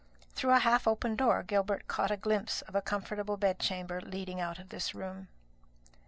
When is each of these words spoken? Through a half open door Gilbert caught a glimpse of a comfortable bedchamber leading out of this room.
Through 0.33 0.53
a 0.53 0.57
half 0.57 0.87
open 0.87 1.15
door 1.15 1.43
Gilbert 1.43 1.87
caught 1.87 2.09
a 2.09 2.17
glimpse 2.17 2.63
of 2.63 2.73
a 2.73 2.81
comfortable 2.81 3.37
bedchamber 3.37 4.01
leading 4.01 4.41
out 4.41 4.57
of 4.57 4.69
this 4.69 4.95
room. 4.95 5.27